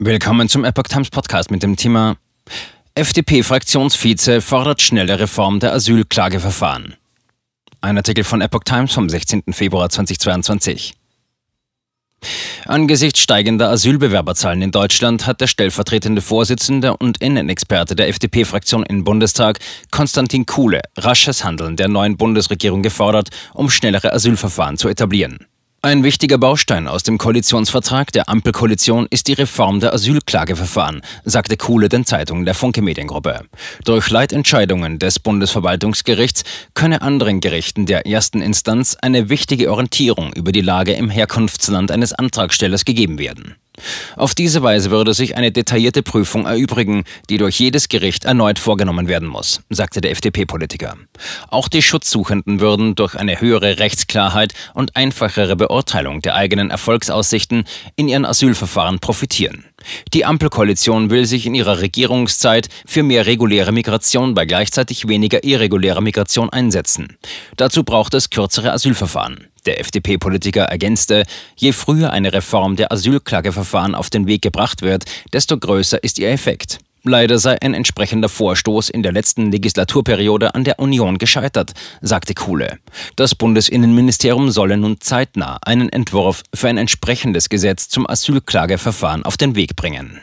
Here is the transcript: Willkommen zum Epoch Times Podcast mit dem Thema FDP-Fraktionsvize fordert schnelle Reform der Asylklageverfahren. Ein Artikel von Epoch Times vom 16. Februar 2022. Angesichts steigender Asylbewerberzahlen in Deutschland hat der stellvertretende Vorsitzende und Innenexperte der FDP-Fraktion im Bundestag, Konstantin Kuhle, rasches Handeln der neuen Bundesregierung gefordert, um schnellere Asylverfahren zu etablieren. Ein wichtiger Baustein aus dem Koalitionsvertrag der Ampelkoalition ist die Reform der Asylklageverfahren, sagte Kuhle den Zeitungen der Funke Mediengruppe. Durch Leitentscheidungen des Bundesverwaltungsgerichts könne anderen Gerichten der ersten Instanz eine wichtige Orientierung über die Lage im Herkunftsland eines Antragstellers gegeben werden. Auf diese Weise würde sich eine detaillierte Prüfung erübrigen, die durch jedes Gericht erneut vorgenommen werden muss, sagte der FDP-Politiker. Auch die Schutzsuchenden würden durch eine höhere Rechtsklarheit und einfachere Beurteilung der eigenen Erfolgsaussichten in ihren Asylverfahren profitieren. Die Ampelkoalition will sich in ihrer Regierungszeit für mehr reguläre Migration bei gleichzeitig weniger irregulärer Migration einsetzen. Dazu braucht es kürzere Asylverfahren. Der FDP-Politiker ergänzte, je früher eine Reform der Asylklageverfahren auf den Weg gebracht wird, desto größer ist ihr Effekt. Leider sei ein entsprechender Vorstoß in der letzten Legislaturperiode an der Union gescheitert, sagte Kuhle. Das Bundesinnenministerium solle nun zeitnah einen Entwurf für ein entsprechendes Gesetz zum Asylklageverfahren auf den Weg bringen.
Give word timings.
Willkommen 0.00 0.48
zum 0.48 0.64
Epoch 0.64 0.84
Times 0.84 1.10
Podcast 1.10 1.50
mit 1.50 1.64
dem 1.64 1.74
Thema 1.74 2.18
FDP-Fraktionsvize 2.94 4.40
fordert 4.40 4.80
schnelle 4.80 5.18
Reform 5.18 5.58
der 5.58 5.72
Asylklageverfahren. 5.72 6.94
Ein 7.80 7.96
Artikel 7.96 8.22
von 8.22 8.40
Epoch 8.40 8.62
Times 8.62 8.92
vom 8.92 9.08
16. 9.08 9.42
Februar 9.50 9.90
2022. 9.90 10.94
Angesichts 12.66 13.18
steigender 13.18 13.70
Asylbewerberzahlen 13.70 14.62
in 14.62 14.70
Deutschland 14.70 15.26
hat 15.26 15.40
der 15.40 15.48
stellvertretende 15.48 16.22
Vorsitzende 16.22 16.96
und 16.96 17.20
Innenexperte 17.20 17.96
der 17.96 18.06
FDP-Fraktion 18.06 18.84
im 18.84 19.02
Bundestag, 19.02 19.58
Konstantin 19.90 20.46
Kuhle, 20.46 20.80
rasches 20.96 21.42
Handeln 21.42 21.74
der 21.74 21.88
neuen 21.88 22.16
Bundesregierung 22.16 22.84
gefordert, 22.84 23.30
um 23.52 23.68
schnellere 23.68 24.12
Asylverfahren 24.12 24.78
zu 24.78 24.88
etablieren. 24.88 25.48
Ein 25.88 26.04
wichtiger 26.04 26.36
Baustein 26.36 26.86
aus 26.86 27.02
dem 27.02 27.16
Koalitionsvertrag 27.16 28.12
der 28.12 28.28
Ampelkoalition 28.28 29.06
ist 29.08 29.26
die 29.26 29.32
Reform 29.32 29.80
der 29.80 29.94
Asylklageverfahren, 29.94 31.00
sagte 31.24 31.56
Kuhle 31.56 31.88
den 31.88 32.04
Zeitungen 32.04 32.44
der 32.44 32.52
Funke 32.52 32.82
Mediengruppe. 32.82 33.46
Durch 33.86 34.10
Leitentscheidungen 34.10 34.98
des 34.98 35.18
Bundesverwaltungsgerichts 35.18 36.44
könne 36.74 37.00
anderen 37.00 37.40
Gerichten 37.40 37.86
der 37.86 38.06
ersten 38.06 38.42
Instanz 38.42 38.98
eine 39.00 39.30
wichtige 39.30 39.70
Orientierung 39.70 40.34
über 40.34 40.52
die 40.52 40.60
Lage 40.60 40.92
im 40.92 41.08
Herkunftsland 41.08 41.90
eines 41.90 42.12
Antragstellers 42.12 42.84
gegeben 42.84 43.18
werden. 43.18 43.56
Auf 44.16 44.34
diese 44.34 44.62
Weise 44.62 44.90
würde 44.90 45.14
sich 45.14 45.36
eine 45.36 45.52
detaillierte 45.52 46.02
Prüfung 46.02 46.46
erübrigen, 46.46 47.04
die 47.30 47.38
durch 47.38 47.58
jedes 47.58 47.88
Gericht 47.88 48.24
erneut 48.24 48.58
vorgenommen 48.58 49.08
werden 49.08 49.28
muss, 49.28 49.60
sagte 49.70 50.00
der 50.00 50.10
FDP-Politiker. 50.12 50.96
Auch 51.48 51.68
die 51.68 51.82
Schutzsuchenden 51.82 52.60
würden 52.60 52.94
durch 52.94 53.14
eine 53.14 53.40
höhere 53.40 53.78
Rechtsklarheit 53.78 54.54
und 54.74 54.96
einfachere 54.96 55.56
Beurteilung 55.56 56.22
der 56.22 56.34
eigenen 56.34 56.70
Erfolgsaussichten 56.70 57.64
in 57.96 58.08
ihren 58.08 58.24
Asylverfahren 58.24 58.98
profitieren. 58.98 59.64
Die 60.12 60.24
Ampelkoalition 60.24 61.10
will 61.10 61.24
sich 61.24 61.46
in 61.46 61.54
ihrer 61.54 61.80
Regierungszeit 61.80 62.68
für 62.86 63.02
mehr 63.02 63.26
reguläre 63.26 63.72
Migration 63.72 64.34
bei 64.34 64.44
gleichzeitig 64.44 65.08
weniger 65.08 65.44
irregulärer 65.44 66.00
Migration 66.00 66.50
einsetzen. 66.50 67.16
Dazu 67.56 67.84
braucht 67.84 68.14
es 68.14 68.30
kürzere 68.30 68.72
Asylverfahren. 68.72 69.48
Der 69.68 69.80
FDP-Politiker 69.80 70.62
ergänzte, 70.62 71.24
je 71.54 71.72
früher 71.72 72.10
eine 72.10 72.32
Reform 72.32 72.76
der 72.76 72.90
Asylklageverfahren 72.90 73.94
auf 73.94 74.08
den 74.08 74.26
Weg 74.26 74.40
gebracht 74.40 74.80
wird, 74.80 75.04
desto 75.34 75.58
größer 75.58 76.02
ist 76.02 76.18
ihr 76.18 76.30
Effekt. 76.30 76.78
Leider 77.02 77.38
sei 77.38 77.60
ein 77.60 77.74
entsprechender 77.74 78.30
Vorstoß 78.30 78.88
in 78.88 79.02
der 79.02 79.12
letzten 79.12 79.52
Legislaturperiode 79.52 80.54
an 80.54 80.64
der 80.64 80.78
Union 80.78 81.18
gescheitert, 81.18 81.72
sagte 82.00 82.32
Kuhle. 82.32 82.78
Das 83.16 83.34
Bundesinnenministerium 83.34 84.50
solle 84.50 84.78
nun 84.78 85.02
zeitnah 85.02 85.58
einen 85.60 85.90
Entwurf 85.90 86.44
für 86.54 86.68
ein 86.68 86.78
entsprechendes 86.78 87.50
Gesetz 87.50 87.90
zum 87.90 88.08
Asylklageverfahren 88.08 89.26
auf 89.26 89.36
den 89.36 89.54
Weg 89.54 89.76
bringen. 89.76 90.22